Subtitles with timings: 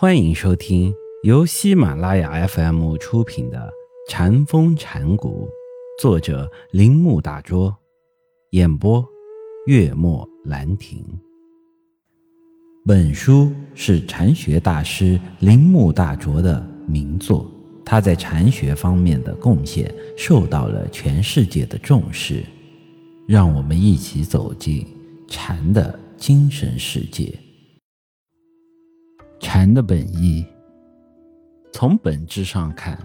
[0.00, 3.58] 欢迎收听由喜马拉雅 FM 出品的
[4.08, 5.48] 《禅风禅谷，
[6.00, 7.76] 作者铃木大拙，
[8.50, 9.04] 演播
[9.66, 11.04] 月末兰亭。
[12.86, 17.50] 本书是禅学大师铃木大拙的名作，
[17.84, 22.44] 他在禅学方面的贡献受到了全世界的重视。
[23.26, 24.86] 让我们一起走进
[25.26, 27.36] 禅的精神世界。
[29.40, 30.44] 禅的本意，
[31.72, 32.98] 从本质上看，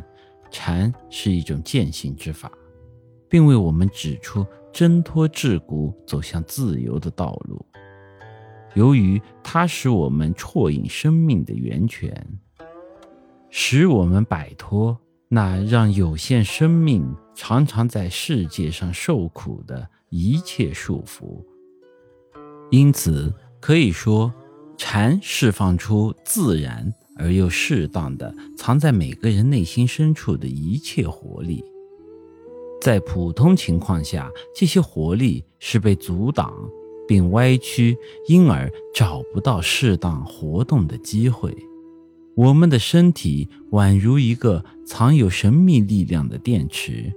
[0.50, 2.52] 禅是一种践行之法，
[3.30, 7.64] 并为我们指出挣脱桎梏、走向自由的道路。
[8.74, 12.12] 由于它使我们啜饮生命的源泉，
[13.50, 14.98] 使我们摆脱
[15.30, 21.44] 那让有限生命常常在世界上受苦的一切束缚，
[22.72, 23.32] 因此
[23.62, 24.34] 可以说。
[24.78, 31.64] 禅释放出自然而又适当的藏在每个人内心深处的一切活力，
[32.82, 36.54] 在普通情况下，这些活力是被阻挡
[37.08, 37.96] 并歪曲，
[38.28, 41.56] 因而找不到适当活动的机会。
[42.36, 47.14] 我们的身体宛如一个藏有神秘力量的电池，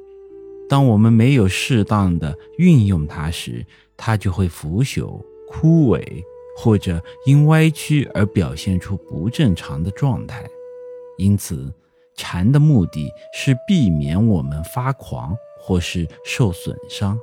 [0.69, 3.65] 当我们没有适当的运用它时，
[3.97, 6.23] 它就会腐朽、枯萎。
[6.57, 10.49] 或者因歪曲而表现出不正常的状态，
[11.19, 11.71] 因此，
[12.17, 17.19] 禅的目的是避免我们发狂或是受损伤。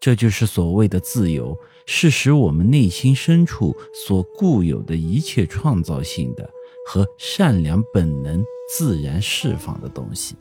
[0.00, 1.56] 这就是所谓的自由，
[1.86, 6.48] 是使我们内心深处所固有的一切创造性的
[6.86, 8.42] 和善良本能
[8.76, 10.36] 自然释放的东西。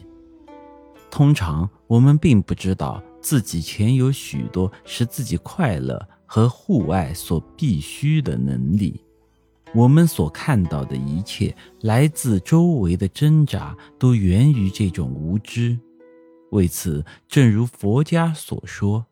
[1.11, 6.07] 通常，我们并不知道自己潜有许多使自己快乐。
[6.33, 8.99] 和户外所必须的能力，
[9.71, 15.77] 我们所看到的一切来自周围的挣扎，都源于这种无知。
[16.49, 19.05] 为此，正如佛家所说，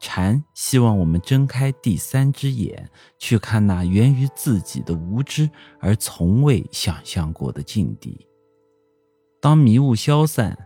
[0.00, 8.26] 禅希望我们睁开第三只眼，去看那源于自己的无知而从未想象过的境地。
[9.40, 10.58] 当迷雾消散，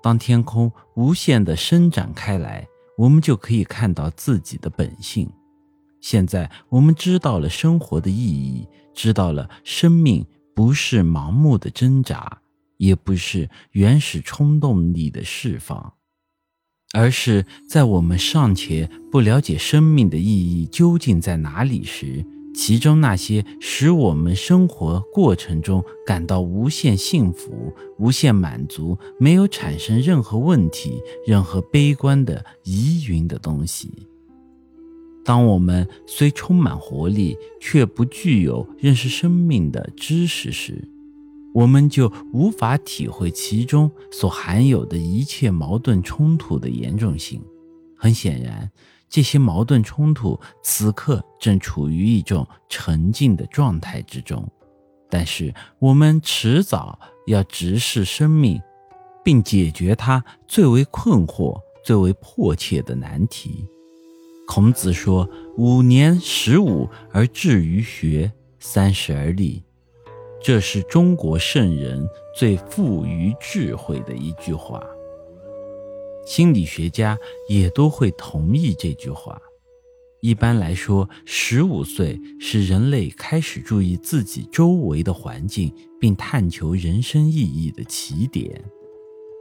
[0.00, 2.64] 当天空无限的伸展开来。
[2.96, 5.30] 我们就可以看到自己的本性。
[6.00, 10.24] 现在我们知道了生活的意义，知道了生命
[10.54, 12.40] 不是盲目的挣扎，
[12.76, 15.94] 也不是原始冲动力的释放，
[16.94, 22.24] 而是在我们尚且不了解生命的意义究竟在哪里时。
[22.56, 33.90] 其中那些使我们生活过程中感到无限幸福、无限满足、没有产生任何问题、任何悲观的疑云的东西，
[35.22, 40.82] 当我们虽充满活力，却不具有认识生命的知识时，
[41.52, 47.38] 我们就无法体会其中所含有的一切矛盾冲突的严重性。
[47.94, 48.70] 很显然。
[49.16, 54.46] 这些矛盾冲突此刻正处于一种沉静的状态之中，
[55.08, 58.60] 但是我们迟早要直视生命，
[59.24, 63.64] 并解决它最为困惑、最为迫切的难题。
[64.46, 69.64] 孔子说：“五年十五而志于学，三十而立。”
[70.44, 72.06] 这是中国圣人
[72.36, 74.78] 最富于智慧的一句话。
[76.26, 77.16] 心理学家
[77.48, 79.40] 也都会同意这句话。
[80.20, 88.64] 一般来说，十五岁是人类开始注意自己周围的环境，并探求人生意义的起点。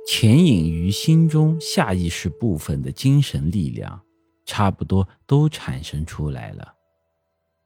[0.08, 4.00] 潜隐于心中下意识部分的精神力量，
[4.46, 6.76] 差不多都产生出来了。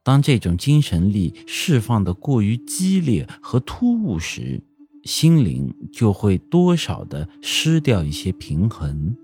[0.02, 4.62] 当这种精神力释放的过于激烈和突兀时，
[5.04, 9.16] 心灵就会多少的失掉一些平衡。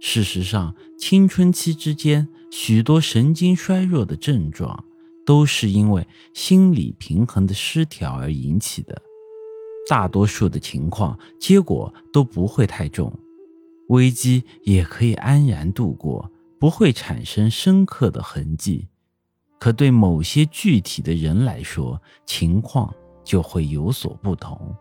[0.00, 4.84] 事实上，青春期之间许多神经衰弱的症状，
[5.24, 9.00] 都是因为心理平衡的失调而引起的。
[9.88, 13.12] 大多数的情况，结果都不会太重，
[13.88, 18.88] 危机也可以安然度过，不会产生深刻的痕迹。
[19.58, 22.94] 可对某些具体的人来说，情况
[23.24, 24.74] 就会有所不同。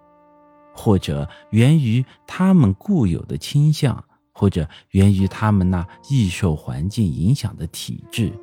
[0.74, 8.34] 或者源于他们固有的倾向，或者源于他们那易受环境影响的体质，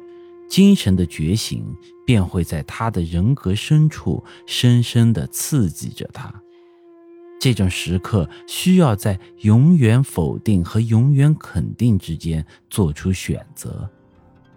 [0.49, 1.65] 精神的觉醒
[2.07, 6.33] 便会在他的人格深处深深地刺激着他。
[7.41, 13.91] 这种时刻需要在永远否定和永远肯定之间做出选择，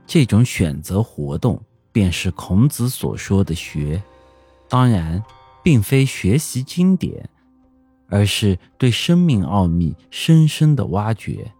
[0.05, 1.61] 这种选择活动
[1.91, 4.01] 便是孔子所说的学。
[4.69, 5.21] 当然。
[5.65, 7.29] 并非学习经典，
[8.13, 11.51] 而是对生命奥秘深深的挖掘。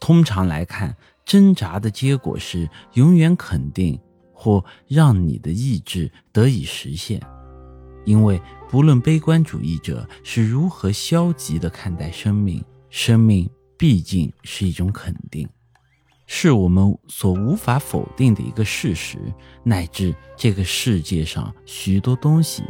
[0.00, 3.96] 通常来看，挣扎的结果是永远肯定
[4.32, 7.22] 或让你的意志得以实现，
[8.04, 12.60] 因为不论悲观主义者是如何消极的看待生命，
[12.90, 13.48] 生命
[13.78, 15.48] 毕竟是一种肯定。
[16.26, 19.18] 是我们所无法否定的一个事实，
[19.62, 22.64] 乃至这个世界上许多东西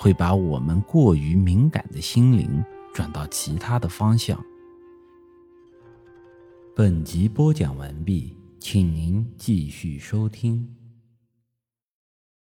[0.00, 2.64] 会把我们过于敏感的心灵
[2.94, 4.40] 转到其他的方向。
[6.72, 10.77] 本集播讲完毕，请您继续收听。